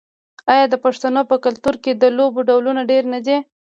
[0.53, 3.37] آیا د پښتنو په کلتور کې د لوبو ډولونه ډیر نه دي؟